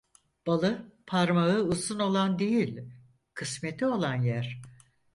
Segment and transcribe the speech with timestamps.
[0.47, 2.79] Balı parmağı uzun olan değil,
[3.33, 4.61] kısmeti olan yer.